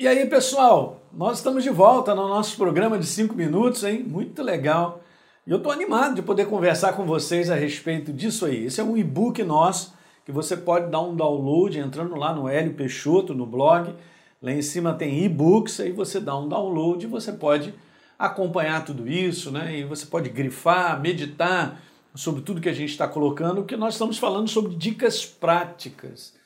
[0.00, 4.02] E aí, pessoal, nós estamos de volta no nosso programa de 5 minutos, hein?
[4.02, 5.02] Muito legal.
[5.46, 8.64] E eu estou animado de poder conversar com vocês a respeito disso aí.
[8.64, 9.92] Esse é um e-book nosso
[10.24, 13.94] que você pode dar um download entrando lá no Hélio Peixoto, no blog.
[14.40, 17.74] Lá em cima tem e-books, aí você dá um download e você pode
[18.18, 19.80] acompanhar tudo isso, né?
[19.80, 21.78] E você pode grifar, meditar
[22.14, 26.39] sobre tudo que a gente está colocando, porque nós estamos falando sobre dicas práticas.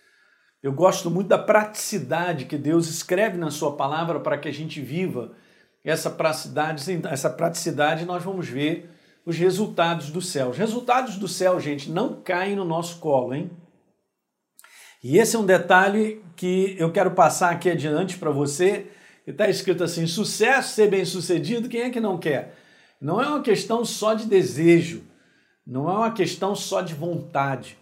[0.65, 4.81] Eu gosto muito da praticidade que Deus escreve na sua palavra para que a gente
[4.81, 5.33] viva
[5.85, 8.89] essa praticidade, essa praticidade nós vamos ver
[9.27, 10.49] os resultados do céu.
[10.49, 13.51] Os resultados do céu, gente, não caem no nosso colo, hein?
[15.03, 18.91] E esse é um detalhe que eu quero passar aqui adiante para você.
[19.27, 22.57] Está escrito assim: sucesso, ser bem sucedido, quem é que não quer?
[22.99, 25.03] Não é uma questão só de desejo,
[25.67, 27.77] não é uma questão só de vontade.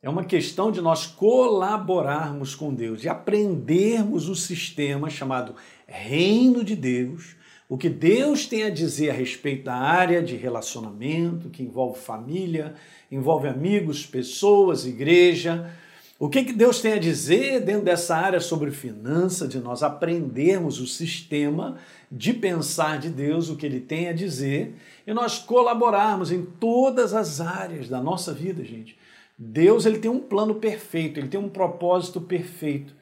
[0.00, 5.56] É uma questão de nós colaborarmos com Deus, de aprendermos o sistema chamado
[5.88, 7.34] Reino de Deus,
[7.68, 12.76] o que Deus tem a dizer a respeito da área de relacionamento, que envolve família,
[13.10, 15.68] envolve amigos, pessoas, igreja.
[16.16, 20.80] O que, que Deus tem a dizer dentro dessa área sobre finanças, de nós aprendermos
[20.80, 21.76] o sistema
[22.10, 27.12] de pensar de Deus, o que Ele tem a dizer, e nós colaborarmos em todas
[27.12, 28.96] as áreas da nossa vida, gente.
[29.38, 32.92] Deus ele tem um plano perfeito, ele tem um propósito perfeito.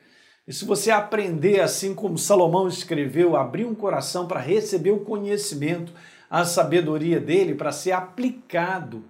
[0.46, 5.92] E se você aprender assim como Salomão escreveu, abrir um coração para receber o conhecimento,
[6.28, 9.04] a sabedoria dele para ser aplicado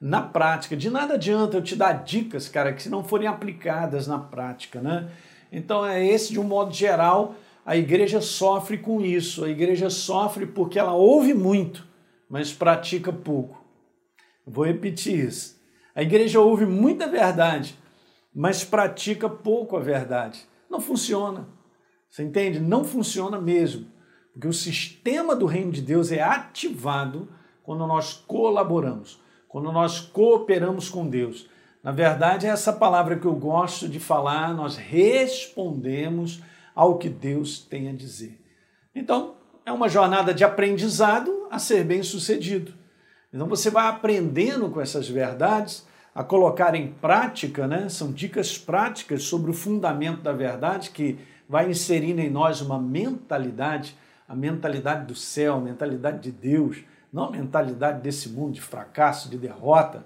[0.00, 0.76] na prática.
[0.76, 4.80] De nada adianta eu te dar dicas, cara, que se não forem aplicadas na prática,
[4.80, 5.10] né?
[5.50, 7.34] Então é esse de um modo geral,
[7.66, 9.44] a igreja sofre com isso.
[9.44, 11.86] A igreja sofre porque ela ouve muito,
[12.30, 13.62] mas pratica pouco.
[14.46, 15.57] Vou repetir isso.
[15.98, 17.76] A igreja ouve muita verdade,
[18.32, 20.46] mas pratica pouco a verdade.
[20.70, 21.48] Não funciona.
[22.08, 22.60] Você entende?
[22.60, 23.88] Não funciona mesmo.
[24.32, 27.28] Porque o sistema do reino de Deus é ativado
[27.64, 31.50] quando nós colaboramos, quando nós cooperamos com Deus.
[31.82, 36.40] Na verdade, é essa palavra que eu gosto de falar, nós respondemos
[36.76, 38.40] ao que Deus tem a dizer.
[38.94, 39.34] Então,
[39.66, 42.77] é uma jornada de aprendizado a ser bem sucedido.
[43.32, 47.88] Então você vai aprendendo com essas verdades a colocar em prática, né?
[47.88, 51.18] São dicas práticas sobre o fundamento da verdade que
[51.48, 53.96] vai inserindo em nós uma mentalidade,
[54.26, 56.78] a mentalidade do céu, a mentalidade de Deus,
[57.12, 60.04] não a mentalidade desse mundo de fracasso, de derrota,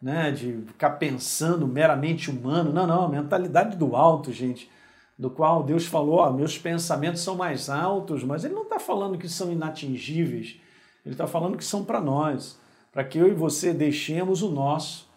[0.00, 0.30] né?
[0.30, 2.72] De ficar pensando meramente humano.
[2.72, 4.70] Não, não, a mentalidade do alto, gente,
[5.18, 9.18] do qual Deus falou: ó, meus pensamentos são mais altos, mas Ele não está falando
[9.18, 10.58] que são inatingíveis.
[11.04, 12.60] Ele está falando que são para nós
[12.92, 15.08] para que eu e você deixemos o nosso,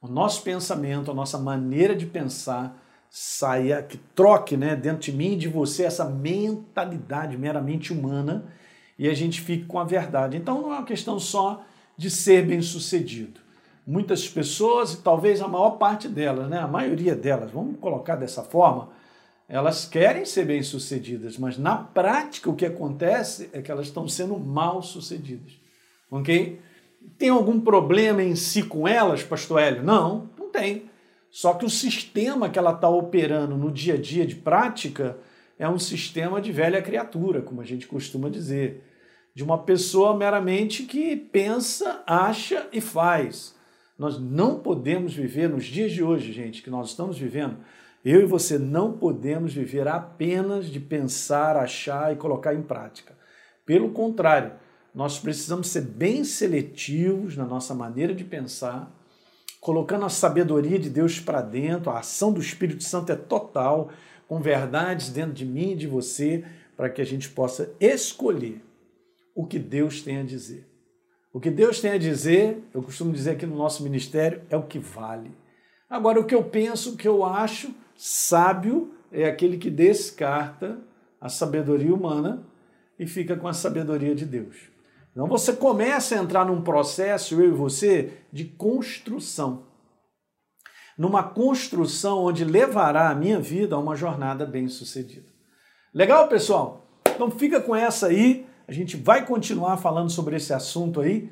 [0.00, 2.80] o nosso pensamento, a nossa maneira de pensar
[3.10, 8.44] saia, que troque né, dentro de mim e de você essa mentalidade meramente humana
[8.98, 10.36] e a gente fique com a verdade.
[10.36, 11.64] Então não é uma questão só
[11.96, 13.40] de ser bem sucedido.
[13.86, 18.42] Muitas pessoas, e talvez a maior parte delas, né, a maioria delas, vamos colocar dessa
[18.42, 18.90] forma,
[19.48, 24.08] elas querem ser bem sucedidas, mas na prática o que acontece é que elas estão
[24.08, 25.52] sendo mal sucedidas.
[26.10, 26.60] Ok?
[27.16, 29.84] Tem algum problema em si com elas, pastor Hélio?
[29.84, 30.90] Não, não tem.
[31.30, 35.16] Só que o sistema que ela está operando no dia a dia de prática
[35.58, 38.82] é um sistema de velha criatura, como a gente costuma dizer.
[39.34, 43.54] De uma pessoa meramente que pensa, acha e faz.
[43.98, 47.58] Nós não podemos viver nos dias de hoje, gente, que nós estamos vivendo.
[48.08, 53.18] Eu e você não podemos viver apenas de pensar, achar e colocar em prática.
[53.66, 54.52] Pelo contrário,
[54.94, 58.96] nós precisamos ser bem seletivos na nossa maneira de pensar,
[59.60, 63.90] colocando a sabedoria de Deus para dentro, a ação do Espírito Santo é total,
[64.28, 66.44] com verdades dentro de mim e de você,
[66.76, 68.64] para que a gente possa escolher
[69.34, 70.64] o que Deus tem a dizer.
[71.32, 74.62] O que Deus tem a dizer, eu costumo dizer aqui no nosso ministério, é o
[74.62, 75.32] que vale.
[75.90, 80.78] Agora, o que eu penso, o que eu acho, sábio é aquele que descarta
[81.20, 82.46] a sabedoria humana
[82.98, 84.56] e fica com a sabedoria de Deus.
[85.12, 89.64] Então você começa a entrar num processo, eu e você, de construção.
[90.98, 95.28] Numa construção onde levará a minha vida a uma jornada bem sucedida.
[95.92, 96.86] Legal, pessoal?
[97.14, 98.46] Então fica com essa aí.
[98.68, 101.30] A gente vai continuar falando sobre esse assunto aí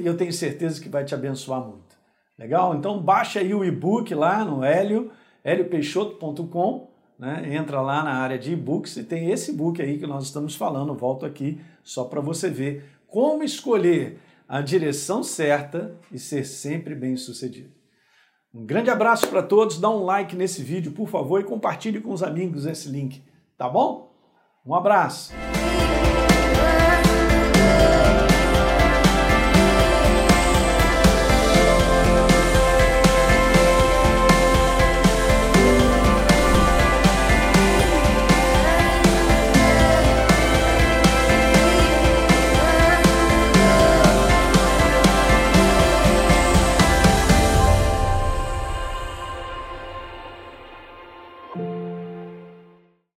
[0.00, 1.98] e eu tenho certeza que vai te abençoar muito.
[2.38, 2.74] Legal?
[2.74, 5.10] Então baixa aí o e-book lá no Hélio,
[5.44, 7.54] heliopeixoto.com, né?
[7.54, 10.94] entra lá na área de e-books e tem esse book aí que nós estamos falando.
[10.94, 17.16] Volto aqui só para você ver como escolher a direção certa e ser sempre bem
[17.16, 17.70] sucedido.
[18.52, 22.12] Um grande abraço para todos, dá um like nesse vídeo, por favor, e compartilhe com
[22.12, 23.22] os amigos esse link,
[23.56, 24.12] tá bom?
[24.66, 25.32] Um abraço!